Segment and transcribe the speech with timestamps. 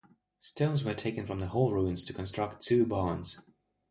[0.39, 3.37] Stones were taken from the hall ruins to construct two barns.